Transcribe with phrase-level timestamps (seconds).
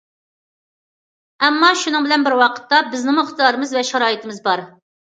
[1.47, 4.69] ئەمما شۇنىڭ بىلەن بىر ۋاقىتتا، بىزنىڭمۇ ئىقتىدارىمىز ۋە شارائىتىمىز بار.